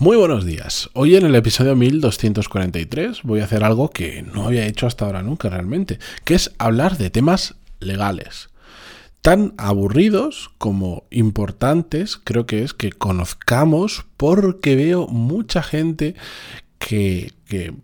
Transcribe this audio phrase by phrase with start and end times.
[0.00, 0.88] Muy buenos días.
[0.94, 5.22] Hoy en el episodio 1243 voy a hacer algo que no había hecho hasta ahora
[5.22, 8.48] nunca realmente, que es hablar de temas legales.
[9.20, 16.14] Tan aburridos como importantes creo que es que conozcamos porque veo mucha gente
[16.78, 17.74] que, que,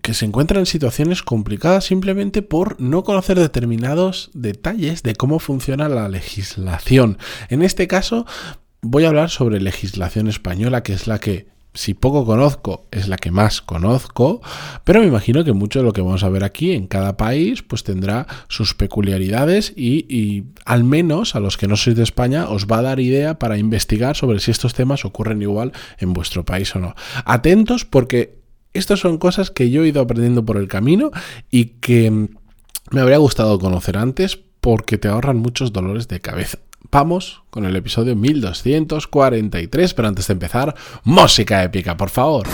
[0.00, 5.90] que se encuentra en situaciones complicadas simplemente por no conocer determinados detalles de cómo funciona
[5.90, 7.18] la legislación.
[7.50, 8.24] En este caso
[8.82, 13.16] voy a hablar sobre legislación española, que es la que, si poco conozco, es la
[13.16, 14.40] que más conozco,
[14.84, 17.62] pero me imagino que mucho de lo que vamos a ver aquí en cada país,
[17.62, 22.66] pues tendrá sus peculiaridades y, al menos a los que no sois de España os
[22.66, 26.74] va a dar idea para investigar sobre si estos temas ocurren igual en vuestro país
[26.74, 26.94] o no.
[27.24, 28.40] Atentos porque
[28.72, 31.10] estas son cosas que yo he ido aprendiendo por el camino
[31.50, 32.28] y que
[32.90, 36.58] me habría gustado conocer antes porque te ahorran muchos dolores de cabeza.
[36.90, 42.46] Vamos con el episodio 1243, pero antes de empezar, música épica, por favor.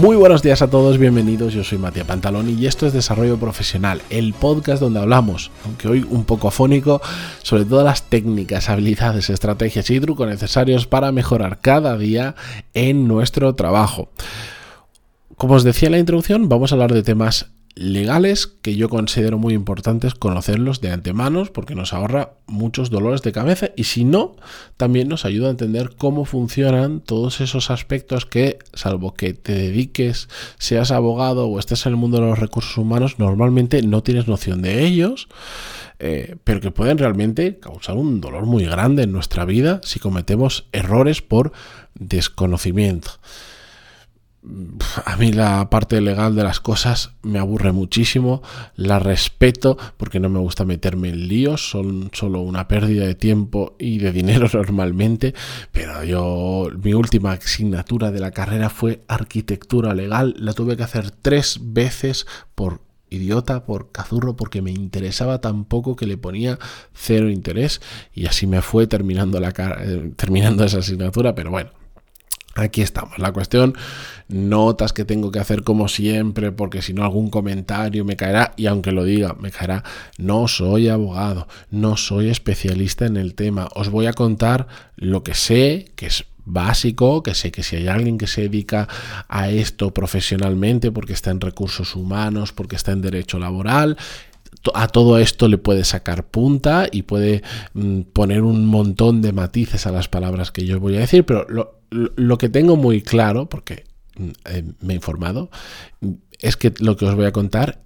[0.00, 1.52] Muy buenos días a todos, bienvenidos.
[1.52, 6.06] Yo soy Matías Pantaloni y esto es Desarrollo Profesional, el podcast donde hablamos, aunque hoy
[6.08, 7.02] un poco afónico,
[7.42, 12.34] sobre todas las técnicas, habilidades, estrategias y trucos necesarios para mejorar cada día
[12.72, 14.08] en nuestro trabajo.
[15.36, 19.38] Como os decía en la introducción, vamos a hablar de temas legales que yo considero
[19.38, 24.36] muy importantes conocerlos de antemano porque nos ahorra muchos dolores de cabeza y si no,
[24.76, 30.28] también nos ayuda a entender cómo funcionan todos esos aspectos que, salvo que te dediques,
[30.58, 34.60] seas abogado o estés en el mundo de los recursos humanos, normalmente no tienes noción
[34.60, 35.28] de ellos,
[36.00, 40.66] eh, pero que pueden realmente causar un dolor muy grande en nuestra vida si cometemos
[40.72, 41.52] errores por
[41.94, 43.12] desconocimiento
[45.04, 48.42] a mí la parte legal de las cosas me aburre muchísimo,
[48.74, 53.76] la respeto porque no me gusta meterme en líos, son solo una pérdida de tiempo
[53.78, 55.34] y de dinero normalmente,
[55.72, 61.10] pero yo mi última asignatura de la carrera fue arquitectura legal, la tuve que hacer
[61.10, 66.58] tres veces por idiota, por cazurro, porque me interesaba tan poco que le ponía
[66.94, 67.80] cero interés
[68.14, 71.70] y así me fue terminando, la, eh, terminando esa asignatura, pero bueno,
[72.56, 73.18] Aquí estamos.
[73.18, 73.74] La cuestión,
[74.28, 78.66] notas que tengo que hacer como siempre, porque si no algún comentario me caerá, y
[78.66, 79.84] aunque lo diga, me caerá,
[80.18, 83.68] no soy abogado, no soy especialista en el tema.
[83.74, 84.66] Os voy a contar
[84.96, 88.88] lo que sé, que es básico, que sé que si hay alguien que se dedica
[89.28, 93.96] a esto profesionalmente, porque está en recursos humanos, porque está en derecho laboral,
[94.74, 97.42] a todo esto le puede sacar punta y puede
[97.74, 101.46] mm, poner un montón de matices a las palabras que yo voy a decir, pero
[101.90, 103.84] lo, que tengo muy claro, porque
[104.16, 105.50] mm, eh, me he informado,
[106.00, 107.82] mm, es que lo que os voy a contar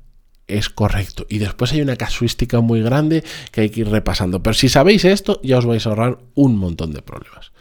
[0.47, 1.27] es correcto.
[1.29, 4.43] Y después hay una casuística muy grande que hay que ir repasando.
[4.43, 7.53] Pero si sabéis esto, ya os vais a ahorrar un montón de problemas.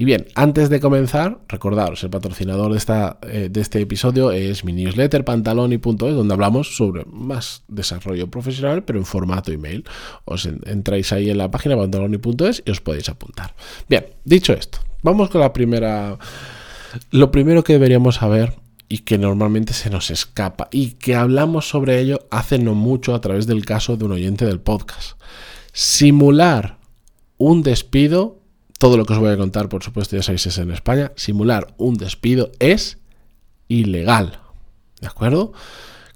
[0.00, 4.64] Y bien, antes de comenzar, recordaros, el patrocinador de, esta, eh, de este episodio es
[4.64, 9.84] mi newsletter pantaloni.es, donde hablamos sobre más desarrollo profesional, pero en formato email.
[10.24, 13.56] Os entráis ahí en la página pantaloni.es y os podéis apuntar.
[13.88, 16.16] Bien, dicho esto, vamos con la primera...
[17.10, 18.54] Lo primero que deberíamos saber
[18.88, 23.20] y que normalmente se nos escapa y que hablamos sobre ello hace no mucho a
[23.20, 25.20] través del caso de un oyente del podcast.
[25.72, 26.78] Simular
[27.36, 28.37] un despido
[28.78, 31.12] todo lo que os voy a contar, por supuesto, ya sabéis, es en España.
[31.16, 32.98] Simular un despido es
[33.66, 34.40] ilegal.
[35.00, 35.52] ¿De acuerdo?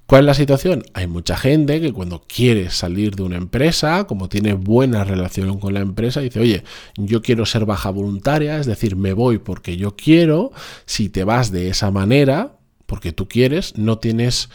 [0.07, 0.85] ¿Cuál es la situación?
[0.95, 5.75] Hay mucha gente que cuando quiere salir de una empresa, como tiene buena relación con
[5.75, 6.65] la empresa, dice, oye,
[6.97, 10.53] yo quiero ser baja voluntaria, es decir, me voy porque yo quiero,
[10.85, 14.51] si te vas de esa manera, porque tú quieres, no tienes,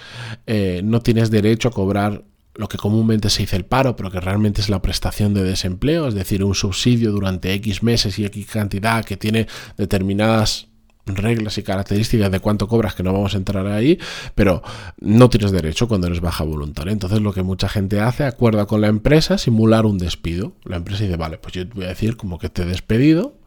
[0.45, 2.23] eh, no tienes derecho a cobrar
[2.57, 6.07] lo que comúnmente se dice el paro, pero que realmente es la prestación de desempleo,
[6.07, 9.47] es decir, un subsidio durante X meses y X cantidad que tiene
[9.77, 10.67] determinadas
[11.05, 13.99] reglas y características de cuánto cobras, que no vamos a entrar ahí,
[14.35, 14.61] pero
[14.99, 16.91] no tienes derecho cuando eres baja voluntaria.
[16.91, 20.53] Entonces lo que mucha gente hace, acuerda con la empresa, simular un despido.
[20.63, 23.37] La empresa dice, vale, pues yo te voy a decir como que te he despedido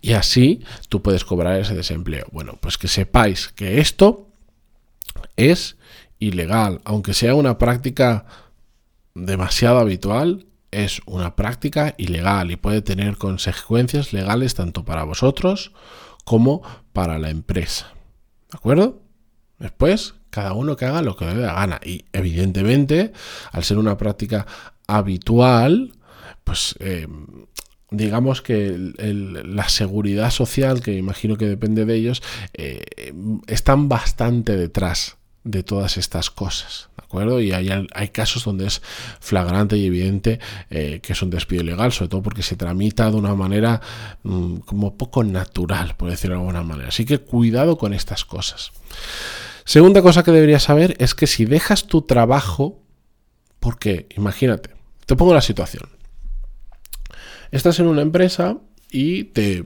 [0.00, 2.26] y así tú puedes cobrar ese desempleo.
[2.32, 4.28] Bueno, pues que sepáis que esto
[5.36, 5.76] es
[6.22, 8.24] ilegal, aunque sea una práctica
[9.14, 15.72] demasiado habitual, es una práctica ilegal y puede tener consecuencias legales tanto para vosotros
[16.24, 17.92] como para la empresa.
[18.50, 19.02] ¿De acuerdo?
[19.58, 21.80] Después, cada uno que haga lo que le dé la gana.
[21.84, 23.12] Y evidentemente,
[23.50, 24.46] al ser una práctica
[24.86, 25.92] habitual,
[26.44, 27.06] pues eh,
[27.90, 32.22] digamos que la seguridad social, que imagino que depende de ellos,
[32.54, 33.12] eh,
[33.46, 37.40] están bastante detrás de todas estas cosas, ¿de acuerdo?
[37.40, 38.80] Y hay, hay casos donde es
[39.20, 40.38] flagrante y evidente
[40.70, 43.80] eh, que es un despido ilegal, sobre todo porque se tramita de una manera
[44.22, 46.88] mm, como poco natural, por decirlo de alguna manera.
[46.88, 48.70] Así que cuidado con estas cosas.
[49.64, 52.80] Segunda cosa que deberías saber es que si dejas tu trabajo,
[53.58, 54.70] porque imagínate,
[55.06, 55.88] te pongo la situación.
[57.50, 58.58] Estás en una empresa
[58.90, 59.64] y te,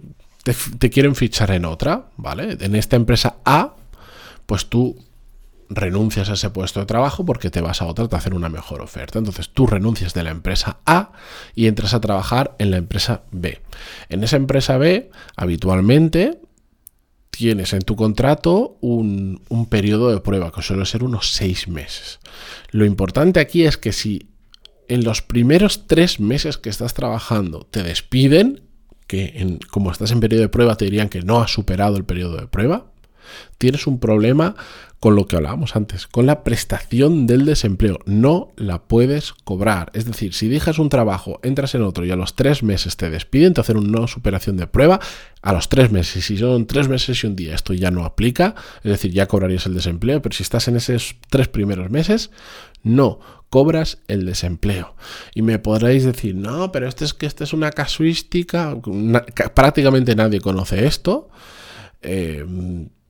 [0.78, 2.56] te quieren fichar en otra, ¿vale?
[2.60, 3.76] En esta empresa A,
[4.46, 5.05] pues tú
[5.68, 8.80] renuncias a ese puesto de trabajo porque te vas a otra a hacer una mejor
[8.80, 9.18] oferta.
[9.18, 11.12] Entonces tú renuncias de la empresa A
[11.54, 13.60] y entras a trabajar en la empresa B.
[14.08, 16.40] En esa empresa B, habitualmente
[17.30, 22.18] tienes en tu contrato un, un periodo de prueba que suele ser unos seis meses.
[22.70, 24.30] Lo importante aquí es que si
[24.88, 28.62] en los primeros tres meses que estás trabajando te despiden,
[29.06, 32.36] que como estás en periodo de prueba te dirían que no has superado el periodo
[32.36, 32.86] de prueba,
[33.58, 34.54] tienes un problema
[35.00, 38.00] con lo que hablábamos antes, con la prestación del desempleo.
[38.06, 39.90] No la puedes cobrar.
[39.94, 43.10] Es decir, si dejas un trabajo, entras en otro y a los tres meses te
[43.10, 44.98] despiden, te hacen una superación de prueba,
[45.42, 48.54] a los tres meses, si son tres meses y un día, esto ya no aplica,
[48.82, 52.30] es decir, ya cobrarías el desempleo, pero si estás en esos tres primeros meses,
[52.82, 53.20] no
[53.50, 54.96] cobras el desempleo.
[55.34, 58.76] Y me podréis decir, no, pero esto es que esta es una casuística,
[59.54, 61.28] prácticamente nadie conoce esto.
[62.02, 62.44] Eh,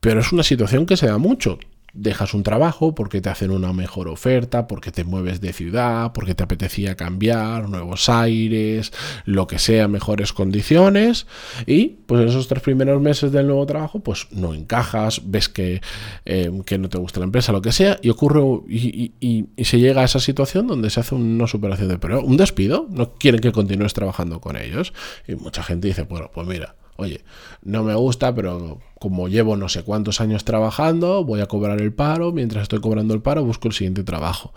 [0.07, 1.59] pero es una situación que se da mucho.
[1.93, 6.37] Dejas un trabajo porque te hacen una mejor oferta, porque te mueves de ciudad, porque
[6.37, 8.93] te apetecía cambiar, nuevos aires,
[9.25, 11.27] lo que sea, mejores condiciones.
[11.67, 15.81] Y pues esos tres primeros meses del nuevo trabajo, pues no encajas, ves que,
[16.25, 20.05] eh, no te gusta la empresa, lo que sea, y ocurre y, se llega a
[20.05, 23.93] esa situación donde se hace una superación de periodo, un despido, no quieren que continúes
[23.93, 24.93] trabajando con ellos.
[25.27, 27.25] Y mucha gente dice, bueno, pues mira, oye,
[27.63, 31.93] no me gusta, pero como llevo no sé cuántos años trabajando, voy a cobrar el
[31.93, 34.53] paro, mientras estoy cobrando el paro busco el siguiente trabajo.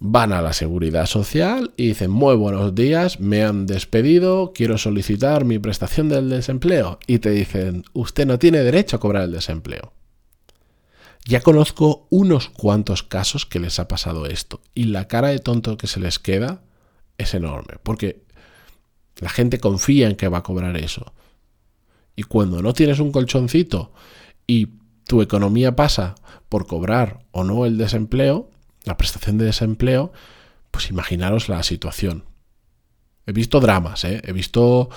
[0.00, 5.44] Van a la seguridad social y dicen, muy buenos días, me han despedido, quiero solicitar
[5.44, 7.00] mi prestación del desempleo.
[7.08, 9.92] Y te dicen, usted no tiene derecho a cobrar el desempleo.
[11.28, 15.76] Ya conozco unos cuantos casos que les ha pasado esto y la cara de tonto
[15.76, 16.62] que se les queda
[17.18, 18.22] es enorme, porque
[19.18, 21.12] la gente confía en que va a cobrar eso.
[22.18, 23.92] Y cuando no tienes un colchoncito
[24.44, 24.70] y
[25.06, 26.16] tu economía pasa
[26.48, 28.50] por cobrar o no el desempleo,
[28.82, 30.12] la prestación de desempleo,
[30.72, 32.24] pues imaginaros la situación.
[33.24, 34.20] He visto dramas, ¿eh?
[34.24, 34.90] he visto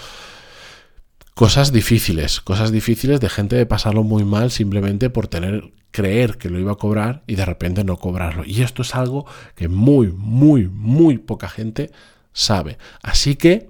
[1.35, 6.49] cosas difíciles, cosas difíciles de gente de pasarlo muy mal simplemente por tener creer que
[6.49, 8.45] lo iba a cobrar y de repente no cobrarlo.
[8.47, 11.91] Y esto es algo que muy, muy, muy poca gente
[12.33, 12.79] sabe.
[13.03, 13.69] Así que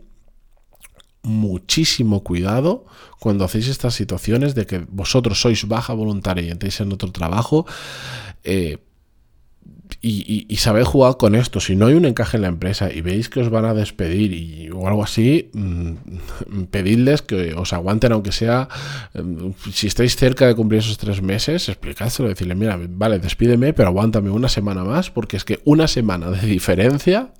[1.23, 2.85] muchísimo cuidado
[3.19, 7.65] cuando hacéis estas situaciones de que vosotros sois baja voluntaria y entréis en otro trabajo.
[8.43, 8.79] Eh,
[10.01, 11.59] y, y, sabéis jugar con esto.
[11.59, 14.33] Si no hay un encaje en la empresa y veis que os van a despedir
[14.33, 18.69] y, o algo así, mm, pedidles que os aguanten, aunque sea,
[19.13, 23.89] mm, si estáis cerca de cumplir esos tres meses, explicádselo, decirle, mira, vale, despídeme, pero
[23.89, 27.33] aguántame una semana más, porque es que una semana de diferencia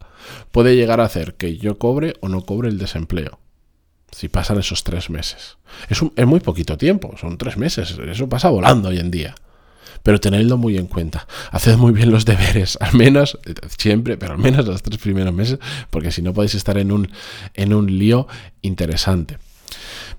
[0.51, 3.40] puede llegar a hacer que yo cobre o no cobre el desempleo
[4.11, 5.57] si pasan esos tres meses.
[5.89, 9.35] Es, es, muy poquito tiempo, son tres meses, eso pasa volando hoy en día.
[10.03, 11.27] Pero tenedlo muy en cuenta.
[11.51, 13.37] Haced muy bien los deberes, al menos,
[13.77, 17.09] siempre, pero al menos los tres primeros meses, porque si no podéis estar en un,
[17.53, 18.27] en un lío
[18.61, 19.37] interesante.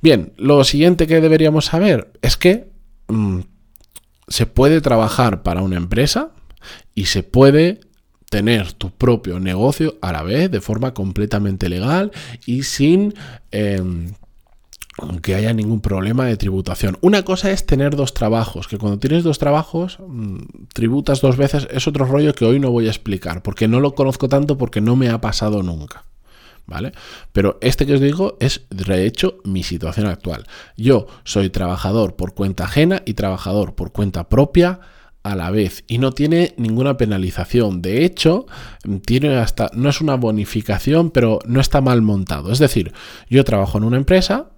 [0.01, 2.71] Bien, lo siguiente que deberíamos saber es que
[3.09, 3.41] mm,
[4.29, 6.31] se puede trabajar para una empresa
[6.95, 7.81] y se puede
[8.33, 12.13] tener tu propio negocio a la vez de forma completamente legal
[12.47, 13.13] y sin
[13.51, 14.15] em,
[15.21, 16.97] que haya ningún problema de tributación.
[17.03, 20.39] Una cosa es tener dos trabajos, que cuando tienes dos trabajos mm,
[20.73, 23.95] tributas dos veces, es otro rollo que hoy no voy a explicar, porque no lo
[23.95, 26.07] conozco tanto porque no me ha pasado nunca.
[26.65, 26.93] ¿Vale?
[27.33, 30.47] Pero este que os digo es de hecho mi situación actual.
[30.79, 34.81] Yo soy trabajador por cuenta ajena y trabajador por cuenta propia
[35.23, 37.83] a la vez y no tiene ninguna penalización.
[37.83, 38.47] De hecho,
[39.05, 42.53] tiene hasta no es una bonificación, pero no está mal montado.
[42.53, 42.93] Es decir,
[43.29, 44.51] yo trabajo en una empresa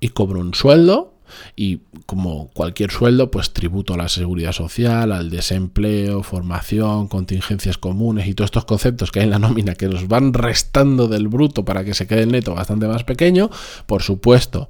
[0.00, 1.14] y cobro un sueldo
[1.56, 8.26] y como cualquier sueldo, pues tributo a la seguridad social, al desempleo, formación, contingencias comunes
[8.26, 11.64] y todos estos conceptos que hay en la nómina que nos van restando del bruto
[11.64, 13.50] para que se quede el neto bastante más pequeño.
[13.86, 14.68] Por supuesto,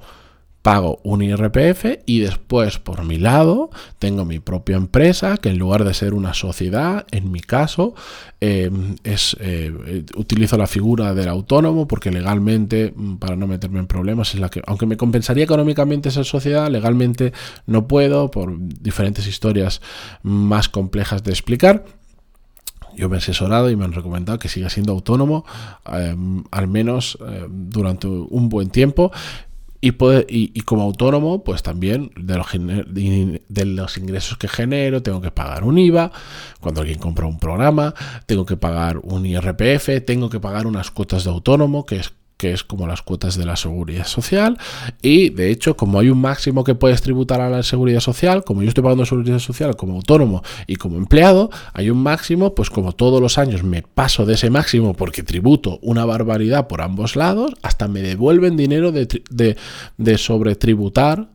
[0.65, 3.69] pago un IRPF y después por mi lado
[3.99, 7.95] tengo mi propia empresa que en lugar de ser una sociedad, en mi caso,
[8.41, 13.87] em, es, eh, utilizo la figura del autónomo porque legalmente, mm, para no meterme en
[13.87, 17.35] problemas, es la que, aunque me compensaría económicamente ser sociedad, legalmente
[17.67, 19.83] no puedo por diferentes historias
[20.23, 21.85] más complejas de explicar.
[22.97, 25.45] Yo me he asesorado y me han recomendado que siga siendo autónomo
[25.93, 29.13] em, al menos em, durante un buen tiempo.
[29.85, 35.21] Y, puede, y, como autónomo, pues también de los, de los ingresos que genero, tengo
[35.21, 36.11] que pagar un IVA,
[36.59, 41.25] cuando alguien compra un programa, tengo que pagar un IRPF, tengo que pagar unas cuotas
[41.25, 44.59] de autónomo, que es que es como las cuotas de la seguridad social.
[45.03, 48.63] Y de hecho, como hay un máximo que puedes tributar a la seguridad social, como
[48.63, 52.93] yo estoy pagando seguridad social como autónomo y como empleado, hay un máximo, pues como
[52.93, 57.55] todos los años me paso de ese máximo porque tributo una barbaridad por ambos lados,
[57.63, 59.57] hasta me devuelven dinero de, de,
[59.97, 61.29] de sobretributar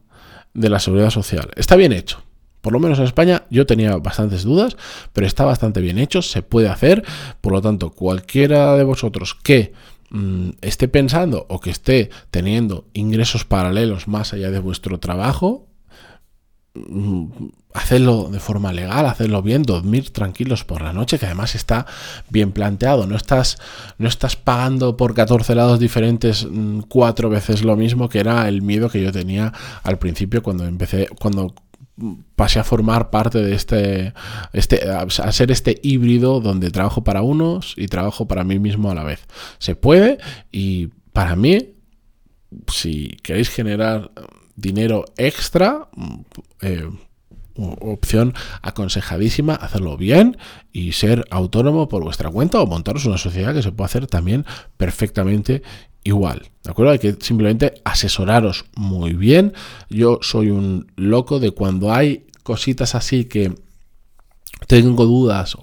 [0.54, 1.50] de la seguridad social.
[1.56, 2.22] Está bien hecho.
[2.62, 4.76] Por lo menos en España yo tenía bastantes dudas,
[5.14, 7.04] pero está bastante bien hecho, se puede hacer.
[7.40, 9.72] Por lo tanto, cualquiera de vosotros que
[10.12, 15.68] Mm, esté pensando o que esté teniendo ingresos paralelos más allá de vuestro trabajo,
[16.74, 17.26] mm,
[17.74, 21.86] hacedlo de forma legal, hacedlo bien, dormir tranquilos por la noche, que además está
[22.30, 23.06] bien planteado.
[23.06, 23.58] No estás,
[24.00, 28.62] no estás pagando por 14 lados diferentes mm, cuatro veces lo mismo, que era el
[28.64, 31.54] miedo que yo tenía al principio cuando empecé, cuando
[32.36, 34.14] pasé a formar parte de este,
[34.54, 38.96] este, a ser este híbrido donde trabajo para unos y trabajo para mí mismo a
[38.96, 39.26] la vez.
[39.58, 40.18] Se puede
[40.52, 41.74] y para mí,
[42.68, 44.12] si queréis generar
[44.56, 45.90] dinero extra,
[46.62, 46.90] eh,
[47.56, 50.38] opción aconsejadísima, hacerlo bien
[50.72, 54.46] y ser autónomo por vuestra cuenta o montaros una sociedad que se puede hacer también
[54.78, 55.62] perfectamente
[56.04, 56.50] igual.
[56.64, 56.92] ¿De acuerdo?
[56.92, 59.54] Hay que simplemente asesoraros muy bien.
[59.90, 63.54] Yo soy un loco de cuando hay cositas así que
[64.68, 65.58] tengo dudas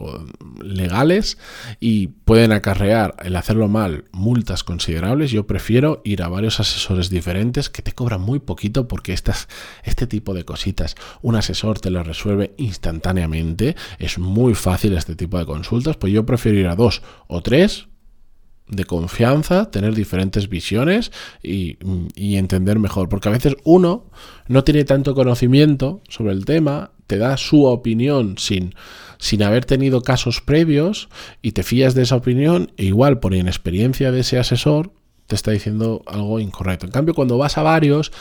[0.63, 1.39] legales
[1.81, 7.69] y pueden acarrear el hacerlo mal multas considerables, yo prefiero ir a varios asesores diferentes
[7.69, 9.49] que te cobran muy poquito porque estas,
[9.85, 13.77] este tipo de cositas un asesor te las resuelve instantáneamente.
[13.99, 17.89] Es muy fácil este tipo de consultas, pues yo prefiero ir a dos o tres
[18.69, 21.79] de confianza, tener diferentes visiones y,
[22.37, 23.09] entender mejor.
[23.09, 24.07] Porque a veces uno
[24.49, 28.75] no tiene tanto conocimiento sobre el tema, te da su opinión sin,
[29.19, 31.09] sin haber tenido casos previos
[31.43, 34.91] y te fías de esa opinión e igual por inexperiencia de ese asesor
[35.27, 36.87] te está diciendo algo incorrecto.
[36.87, 38.13] En cambio, cuando vas a varios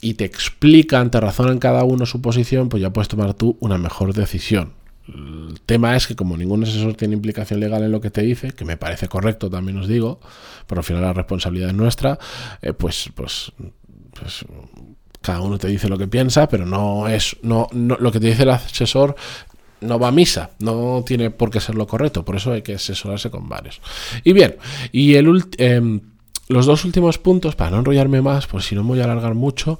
[0.00, 3.78] y te explican, te razonan cada uno su posición, pues ya puedes tomar tú una
[3.78, 4.72] mejor decisión.
[5.08, 8.52] El tema es que como ningún asesor tiene implicación legal en lo que te dice,
[8.52, 10.20] que me parece correcto también os digo,
[10.66, 12.18] pero al final la responsabilidad es nuestra,
[12.60, 13.52] eh, pues, pues,
[14.18, 14.44] pues
[15.20, 18.42] cada uno te dice lo que piensa, pero no es no, lo que te dice
[18.42, 19.16] el asesor
[19.80, 22.74] no va a misa, no tiene por qué ser lo correcto, por eso hay que
[22.74, 23.80] asesorarse con varios.
[24.22, 24.56] Y bien,
[24.92, 26.00] y el eh,
[26.52, 29.34] los dos últimos puntos, para no enrollarme más, por si no me voy a alargar
[29.34, 29.78] mucho,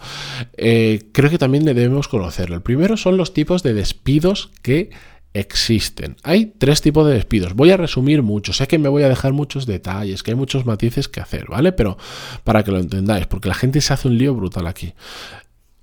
[0.57, 2.57] eh, creo que también debemos conocerlo.
[2.57, 4.91] El primero son los tipos de despidos que
[5.35, 6.17] existen.
[6.23, 7.55] Hay tres tipos de despidos.
[7.55, 8.53] Voy a resumir mucho.
[8.53, 11.73] Sé que me voy a dejar muchos detalles, que hay muchos matices que hacer, ¿vale?
[11.73, 11.97] Pero
[12.45, 14.93] para que lo entendáis, porque la gente se hace un lío brutal aquí.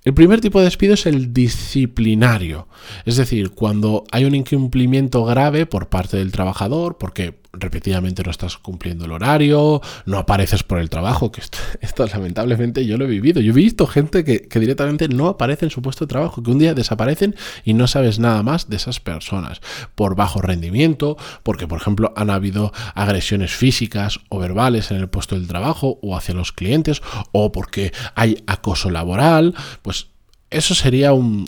[0.02, 2.68] El primer tipo de despido es el disciplinario,
[3.04, 8.56] es decir, cuando hay un incumplimiento grave por parte del trabajador, porque repetidamente no estás
[8.58, 11.42] cumpliendo el horario, no apareces por el trabajo, que
[11.80, 13.40] esto, lamentablemente yo lo he vivido.
[13.40, 16.50] Yo he visto gente que, que, directamente no aparece en su puesto de trabajo, que
[16.50, 19.60] un día desaparecen y no sabes nada más de esas personas,
[19.94, 25.34] por bajo rendimiento, porque por ejemplo han habido agresiones físicas o verbales en el puesto
[25.34, 27.02] del trabajo o hacia los clientes,
[27.32, 30.09] o porque hay acoso laboral, pues
[30.50, 31.46] eso sería un,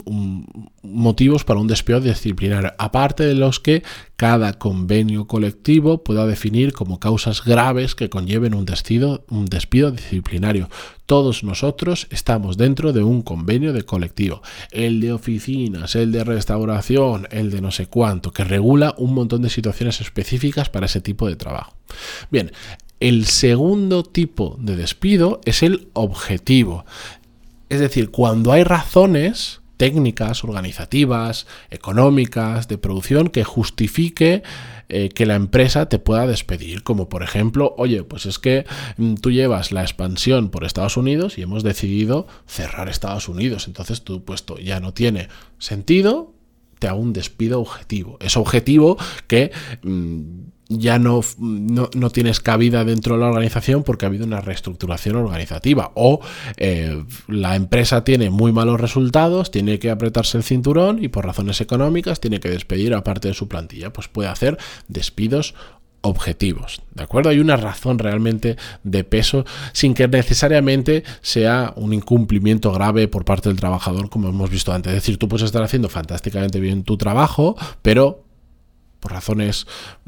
[0.82, 3.82] motivos para un despido disciplinario, aparte de los que
[4.16, 10.70] cada convenio colectivo pueda definir como causas graves que conlleven un despido, un despido disciplinario.
[11.06, 14.40] Todos nosotros estamos dentro de un convenio de colectivo,
[14.70, 19.42] el de oficinas, el de restauración, el de no sé cuánto, que regula un montón
[19.42, 21.74] de situaciones específicas para ese tipo de trabajo.
[22.30, 22.52] Bien,
[23.00, 26.84] el segundo tipo de despido es el objetivo.
[27.72, 34.42] Es decir, cuando hay razones técnicas, organizativas, económicas, de producción que justifique
[34.90, 36.82] eh, que la empresa te pueda despedir.
[36.82, 38.66] Como por ejemplo, oye, pues es que
[38.98, 43.66] mm, tú llevas la expansión por Estados Unidos y hemos decidido cerrar Estados Unidos.
[43.66, 46.34] Entonces tu puesto ya no tiene sentido,
[46.78, 48.18] te hago un despido objetivo.
[48.20, 48.98] Es objetivo
[49.28, 49.50] que...
[49.82, 50.42] Mm,
[50.78, 55.92] ya no, no, tienes cabida dentro de la organización porque ha habido una reestructuración organizativa
[55.94, 56.20] o
[56.56, 61.60] eh, la empresa tiene muy malos resultados, tiene que apretarse el cinturón y por razones
[61.60, 65.54] económicas tiene que despedir a parte de su plantilla, pues puede hacer despidos
[66.02, 67.30] objetivos, ¿de acuerdo?
[67.30, 73.48] Hay una razón realmente de peso sin que necesariamente sea un incumplimiento grave por parte
[73.48, 74.90] del trabajador como hemos visto antes.
[74.92, 78.24] Es decir, tú puedes estar haciendo fantásticamente bien tu trabajo, pero
[79.02, 79.66] por razones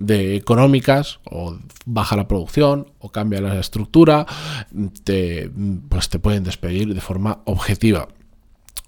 [0.08, 4.24] económicas o baja la producción o cambia la estructura,
[5.02, 5.50] te,
[5.88, 8.08] pues te pueden despedir de forma objetiva.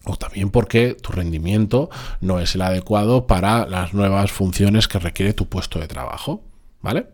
[0.05, 5.35] O también porque tu rendimiento no es el adecuado para las nuevas funciones que requiere
[5.35, 6.43] tu puesto de trabajo.
[6.83, 7.09] ¿Vale?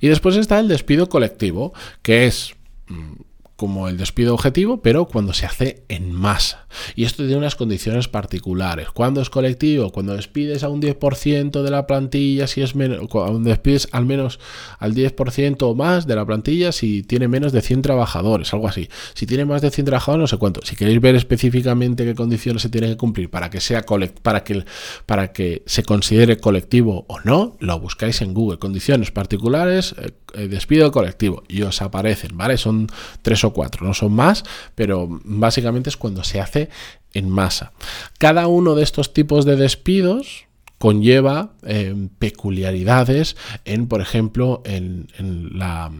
[0.00, 1.72] Y después está el despido colectivo,
[2.02, 2.54] que es
[2.86, 3.14] mm,
[3.56, 6.66] como el despido objetivo, pero cuando se hace en masa.
[6.94, 8.90] Y esto tiene unas condiciones particulares.
[8.90, 13.48] Cuando es colectivo, cuando despides a un 10% de la plantilla, si es menos, cuando
[13.48, 14.38] despides al menos
[14.78, 18.88] al 10% o más de la plantilla, si tiene menos de 100 trabajadores, algo así.
[19.14, 20.60] Si tiene más de 100 trabajadores, no sé cuánto.
[20.62, 23.84] Si queréis ver específicamente qué condiciones se tienen que cumplir para que sea
[24.22, 24.64] para que,
[25.06, 28.58] para que se considere colectivo o no, lo buscáis en Google.
[28.58, 30.10] Condiciones particulares, eh,
[30.48, 32.56] despido colectivo y os aparecen, ¿vale?
[32.56, 32.88] Son
[33.22, 36.68] tres o cuatro, no son más, pero básicamente es cuando se hace
[37.14, 37.72] en masa.
[38.18, 40.46] Cada uno de estos tipos de despidos
[40.78, 45.90] conlleva eh, peculiaridades en, por ejemplo, en, la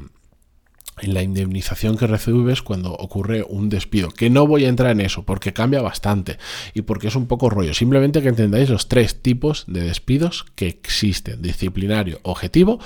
[0.99, 4.09] en la indemnización que recibes cuando ocurre un despido.
[4.09, 6.39] Que no voy a entrar en eso porque cambia bastante
[6.73, 7.75] y porque es un poco rollo.
[7.75, 11.43] Simplemente que entendáis los tres tipos de despidos que existen.
[11.43, 12.81] Disciplinario, objetivo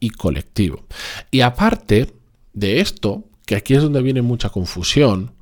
[0.00, 0.84] y colectivo.
[1.30, 2.12] Y aparte
[2.52, 5.32] de esto, que aquí es donde viene mucha confusión,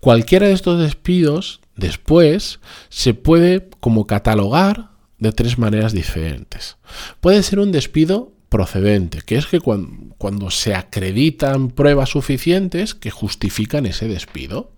[0.00, 6.76] cualquiera de estos despidos después se puede como catalogar de tres maneras diferentes.
[7.20, 13.86] Puede ser un despido procedente, que es que cuando, se acreditan pruebas suficientes que justifican
[13.86, 14.72] ese despido.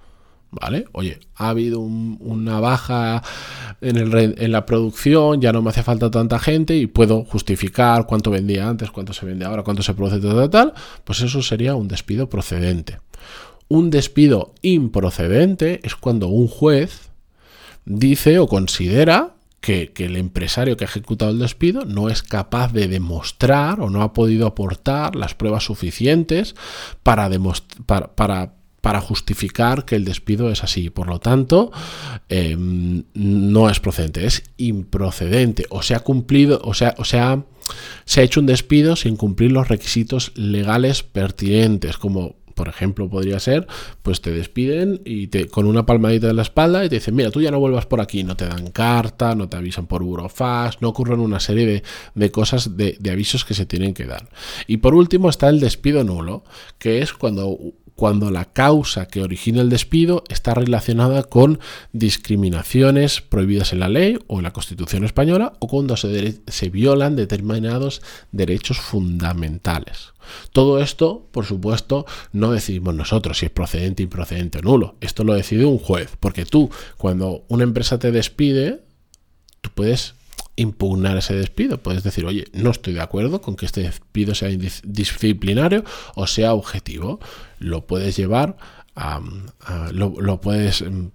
[0.52, 0.85] ¿Vale?
[0.92, 3.23] Oye, ha habido una baja
[3.80, 8.68] en, la producción, ya no me hace falta tanta gente y puedo justificar cuánto vendía
[8.68, 12.28] antes, cuánto se vende ahora, cuánto se produce, tal, tal, pues eso sería un despido
[12.28, 12.99] procedente.
[13.68, 17.09] Un despido improcedente es cuando un juez
[17.87, 19.32] dice o considera
[19.62, 24.02] que, el empresario que ha ejecutado el despido no es capaz de demostrar o no
[24.02, 26.55] ha podido aportar las pruebas suficientes
[27.03, 27.31] para,
[27.87, 30.90] para, para para justificar que el despido es así.
[30.90, 31.71] Por lo tanto,
[32.29, 35.64] em, no es procedente, es improcedente.
[35.71, 37.45] O se ha cumplido, o sea, se ha
[38.23, 43.66] hecho un despido sin cumplir los requisitos legales pertinentes, como por ejemplo, podría ser,
[44.03, 47.31] pues te despiden y te con una palmadita de la espalda y te dicen, mira,
[47.31, 50.81] tú ya no vuelvas por aquí, no te dan carta, no te avisan por burofax,
[50.81, 51.83] no ocurren una serie
[52.14, 54.29] de, cosas, de, avisos que se tienen que dar.
[54.66, 56.45] Y por último está el despido nulo,
[56.79, 57.59] que es cuando
[57.96, 61.61] cuando la causa que origina el despido está relacionada con
[61.92, 68.02] discriminaciones prohibidas en la ley o en la Constitución española o cuando se, violan determinados
[68.33, 70.12] derechos fundamentales.
[70.52, 74.96] Todo esto, por supuesto, no decidimos nosotros si es procedente, improcedente o nulo.
[75.00, 78.83] Esto lo decide un juez, porque tú, cuando una empresa te despide,
[79.61, 80.14] tú puedes
[80.56, 81.78] impugnar ese despido.
[81.78, 84.48] Puedes decir, oye, no estoy de acuerdo con que este despido sea
[84.84, 85.84] disciplinario
[86.14, 87.20] o sea objetivo.
[87.58, 88.56] Lo puedes llevar
[88.94, 89.20] a,
[89.92, 91.06] lo, puedes mm,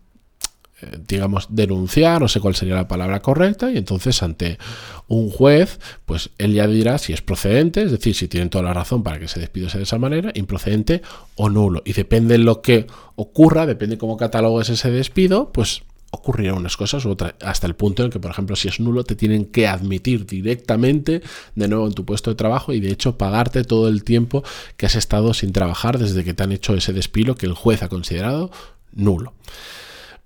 [0.80, 4.60] eh, digamos, denunciar, no sé cuál sería la palabra correcta, y entonces ante
[5.08, 8.74] un juez, pues él ya dirá si es procedente, es decir, si tienen toda la
[8.74, 11.02] razón para que se despido de esa manera, improcedente
[11.36, 11.82] o nulo.
[11.84, 15.82] Y depende de lo que ocurra, depende cómo catalogues ese despido, pues
[16.18, 19.04] ocurrirán unas cosas u otras, hasta el punto en que, por ejemplo, si es nulo,
[19.04, 21.22] te tienen que admitir directamente
[21.56, 24.44] de nuevo en tu puesto de trabajo y de hecho pagarte todo el tiempo
[24.76, 27.84] que has estado sin trabajar desde que te han hecho ese despido que el juez
[27.84, 28.52] ha considerado
[28.94, 29.34] nulo.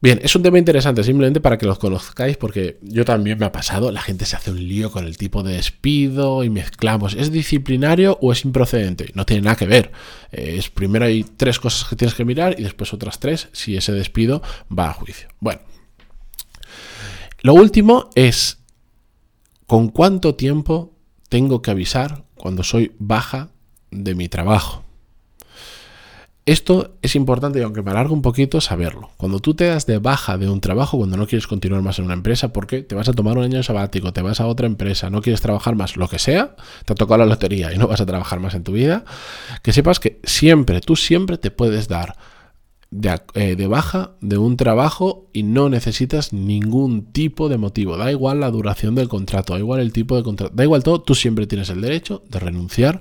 [0.03, 3.51] Bien, es un tema interesante, simplemente para que los conozcáis, porque yo también me ha
[3.51, 7.31] pasado, la gente se hace un lío con el tipo de despido y mezclamos, ¿es
[7.31, 9.11] disciplinario o es improcedente?
[9.13, 9.91] No tiene nada que ver.
[10.31, 13.91] Es, primero hay tres cosas que tienes que mirar y después otras tres si ese
[13.91, 14.41] despido
[14.75, 15.27] va a juicio.
[15.39, 15.61] Bueno,
[17.41, 18.59] lo último es,
[19.67, 20.93] ¿con cuánto tiempo
[21.29, 23.49] tengo que avisar cuando soy baja
[23.89, 24.83] de mi trabajo?
[26.47, 29.11] Esto es importante y aunque me alargo un poquito, saberlo.
[29.17, 32.05] Cuando tú te das de baja de un trabajo, cuando no quieres continuar más en
[32.05, 35.11] una empresa, porque te vas a tomar un año sabático, te vas a otra empresa,
[35.11, 38.01] no quieres trabajar más, lo que sea, te ha tocado la lotería y no vas
[38.01, 39.05] a trabajar más en tu vida,
[39.61, 42.17] que sepas que siempre, tú siempre te puedes dar
[42.93, 47.95] eh, de, baja de un trabajo y no necesitas ningún tipo de motivo.
[47.95, 51.01] Da igual la duración del contrato, da igual el tipo de contrato, da igual todo,
[51.01, 52.99] tú siempre tienes el derecho de renunciar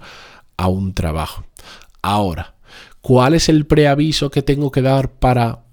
[0.57, 1.45] a un trabajo.
[2.03, 2.55] Ahora,
[3.01, 5.65] ¿cuál es el preaviso que tengo que dar para,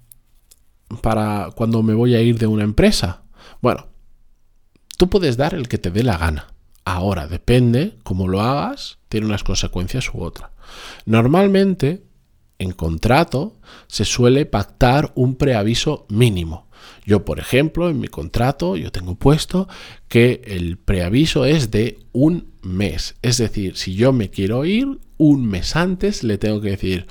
[1.00, 3.22] para cuando me voy a ir de una empresa?
[3.62, 3.86] Bueno,
[4.96, 6.48] tú puedes dar el que te dé la gana.
[6.84, 10.50] Ahora, depende cómo lo hagas, tiene unas consecuencias u otras.
[11.06, 12.07] Normalmente
[12.58, 16.68] en contrato se suele pactar un preaviso mínimo.
[17.04, 19.68] Yo, por ejemplo, en mi contrato, yo tengo puesto
[20.08, 23.14] que el preaviso es de un mes.
[23.22, 27.06] Es decir, si yo me quiero ir, un mes antes le tengo que decir,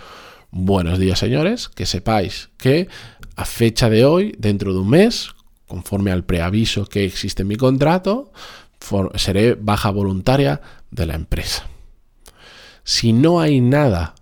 [0.51, 2.87] buenos días señores, que sepáis que
[3.35, 5.29] a fecha de hoy, dentro de un mes,
[5.67, 8.31] conforme al preaviso que existe en mi contrato,
[9.15, 11.67] seré baja voluntaria de la empresa.
[12.83, 14.15] Si no hay nada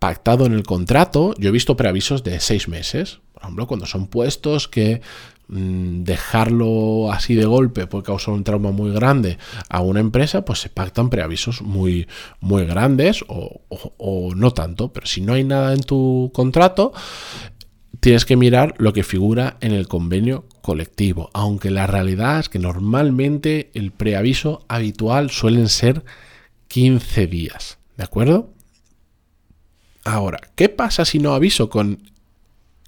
[0.00, 3.20] pactado en el contrato, yo he visto preavisos de seis meses.
[3.34, 5.02] Por ejemplo, cuando son puestos que
[5.48, 9.36] mm, dejarlo así de golpe puede causar un trauma muy grande
[9.68, 12.08] a una empresa, pues se pactan preavisos muy,
[12.40, 14.90] muy grandes o, o no tanto.
[14.92, 16.94] Pero si no hay nada en tu contrato,
[18.00, 22.58] tienes que mirar lo que figura en el convenio colectivo, aunque la realidad es que
[22.58, 26.04] normalmente el preaviso habitual suelen ser
[26.68, 28.50] 15 días, ¿de acuerdo?
[30.10, 32.02] Ahora, ¿qué pasa si no aviso con,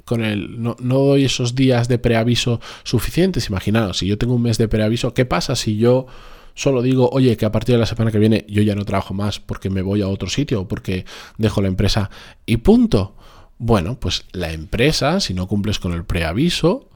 [0.04, 0.60] con el.
[0.60, 3.48] No, doy esos días de preaviso suficientes?
[3.48, 6.06] Imaginaos, si yo tengo un mes de preaviso, ¿qué pasa si yo
[6.54, 9.14] solo digo, oye, que a partir de la semana que viene yo ya no trabajo
[9.14, 11.06] más porque me voy a otro sitio o porque
[11.38, 12.10] dejo la empresa
[12.44, 13.16] y punto?
[13.56, 16.90] Bueno, pues la empresa, si no cumples con el preaviso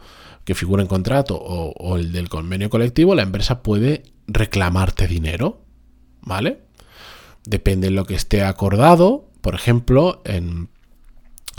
[0.45, 5.61] que figura en contrato o, o el del convenio colectivo, la empresa puede reclamarte dinero,
[6.23, 6.63] ¿vale?
[7.45, 10.69] Depende de lo que esté acordado, por ejemplo, en,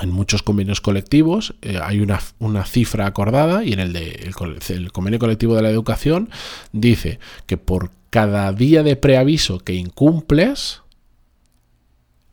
[0.08, 4.30] muchos convenios colectivos eh, hay una, cifra acordada y en el, de,
[4.68, 6.30] el, convenio colectivo de la educación
[6.74, 10.82] dice que por cada día de preaviso que incumples,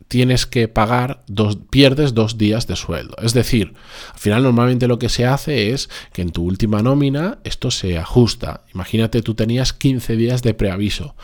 [0.09, 3.15] tienes que pagar dos, pierdes dos días de sueldo.
[3.21, 3.75] Es decir,
[4.11, 7.97] al final normalmente lo que se hace es que en tu última nómina esto se
[7.97, 8.65] ajusta.
[8.73, 11.15] Imagínate, tú tenías 15 días de preaviso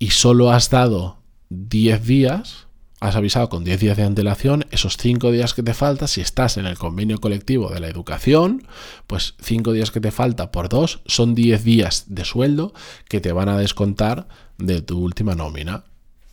[0.00, 1.18] y solo has dado
[1.50, 2.67] 10 días,
[3.00, 6.56] has avisado con 10 días de antelación, esos 5 días que te falta, si estás
[6.56, 8.66] en el convenio colectivo de la educación,
[9.06, 12.72] pues 5 días que te falta por 2 son 10 días de sueldo
[13.08, 15.84] que te van a descontar de tu última nómina.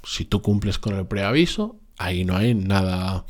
[0.04, 3.26] Si tú cumples con el preaviso, ahí no hay nada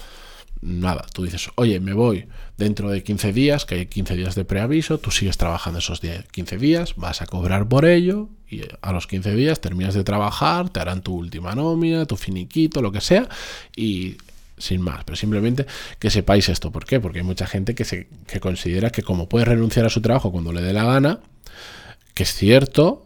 [0.65, 4.45] nada, tú dices, oye, me voy dentro de 15 días, que hay 15 días de
[4.45, 8.91] preaviso, tú sigues trabajando esos 10, 15 días, vas a cobrar por ello y a
[8.91, 13.01] los 15 días terminas de trabajar, te harán tu última nómina, tu finiquito, lo que
[13.01, 13.29] sea
[13.75, 14.17] y
[14.57, 15.65] sin más, pero simplemente
[15.99, 16.71] que sepáis esto.
[16.71, 16.99] ¿Por qué?
[16.99, 20.31] Porque hay mucha gente que, se, que considera que como puede renunciar a su trabajo
[20.31, 21.19] cuando le dé la gana,
[22.13, 23.05] que es cierto,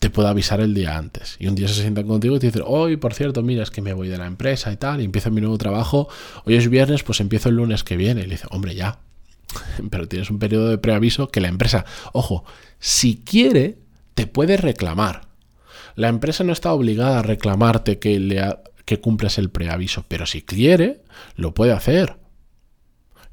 [0.00, 1.36] te puede avisar el día antes.
[1.38, 3.82] Y un día se sientan contigo y te dicen, hoy, por cierto, mira, es que
[3.82, 6.08] me voy de la empresa y tal, y empiezo mi nuevo trabajo,
[6.44, 8.20] hoy es viernes, pues empiezo el lunes que viene.
[8.22, 9.00] Y le dice, hombre, ya.
[9.90, 12.44] Pero tienes un periodo de preaviso que la empresa, ojo,
[12.78, 13.78] si quiere,
[14.14, 15.28] te puede reclamar.
[15.96, 18.40] La empresa no está obligada a reclamarte que, le
[18.84, 21.02] que cumples el preaviso, pero si quiere,
[21.36, 22.16] lo puede hacer.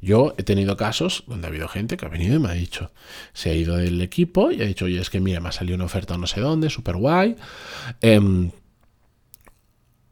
[0.05, 2.91] Yo he tenido casos donde ha habido gente que ha venido y me ha dicho,
[3.33, 5.75] se ha ido del equipo y ha dicho, oye, es que mira, me ha salido
[5.75, 7.35] una oferta no sé dónde, súper guay.
[8.01, 8.51] Em,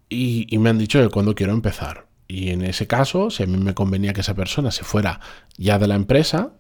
[0.10, 2.08] y, me han dicho que cuando quiero empezar.
[2.27, 5.19] Y en ese caso, si a mí me convenía que esa persona se fuera
[5.58, 6.53] ya de la empresa,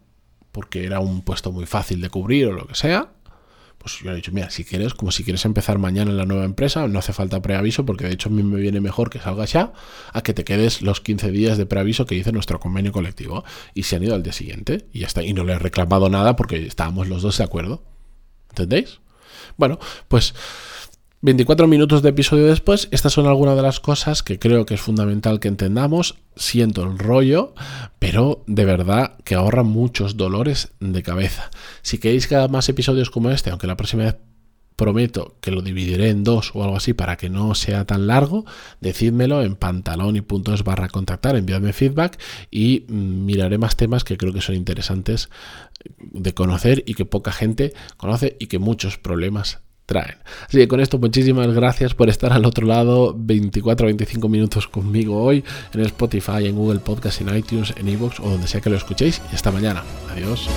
[0.51, 3.13] porque era un puesto muy fácil de cubrir o lo que sea,
[3.77, 6.25] pues yo le he dicho, mira, si quieres, como si quieres empezar mañana en la
[6.25, 9.19] nueva empresa, no hace falta preaviso, porque de hecho a mí me viene mejor que
[9.19, 9.73] salgas ya
[10.13, 13.43] a que te quedes los 15 días de preaviso que dice nuestro convenio colectivo.
[13.73, 15.23] Y se han ido al día siguiente y ya está.
[15.23, 17.83] Y no le he reclamado nada porque estábamos los dos de acuerdo.
[18.49, 18.99] ¿Entendéis?
[19.57, 20.33] Bueno, pues
[21.23, 24.81] 24 minutos de episodio después, estas son algunas de las cosas que creo que es
[24.81, 26.17] fundamental que entendamos.
[26.35, 27.53] Siento el rollo,
[27.97, 31.49] pero de verdad que ahorra muchos dolores de cabeza.
[31.81, 34.17] Si queréis que haga más episodios como este, aunque la próxima vez
[34.75, 38.43] prometo que lo dividiré en dos o algo así para que no sea tan largo,
[38.81, 42.19] decídmelo en pantalón y puntos barra contactar, enviadme feedback
[42.51, 45.29] y miraré más temas que creo que son interesantes
[45.99, 50.17] de conocer y que poca gente conoce y que muchos problemas traen.
[50.47, 55.21] Así que con esto muchísimas gracias por estar al otro lado 24 25 minutos conmigo
[55.21, 55.43] hoy
[55.73, 59.21] en Spotify, en Google Podcast, en iTunes, en iVoox o donde sea que lo escuchéis
[59.31, 59.83] y hasta mañana.
[60.11, 60.49] Adiós.